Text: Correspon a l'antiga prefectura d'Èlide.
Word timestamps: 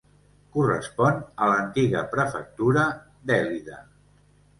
Correspon 0.53 1.19
a 1.23 1.49
l'antiga 1.51 2.01
prefectura 2.13 2.87
d'Èlide. 3.31 3.79